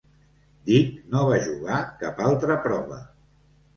Dick 0.69 0.95
no 1.11 1.27
va 1.31 1.37
jugar 1.49 1.77
cap 2.03 2.25
altra 2.31 2.59
prova. 2.65 2.99